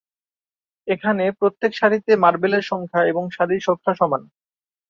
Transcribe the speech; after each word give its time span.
এখানে, 0.87 1.23
প্রত্যেক 1.39 1.71
সারিতে 1.75 2.11
মার্বেলের 2.15 2.63
সংখ্যা 2.63 3.01
এবং 3.05 3.23
সারির 3.31 3.61
সংখ্যা 3.61 3.93
সমান। 3.95 4.21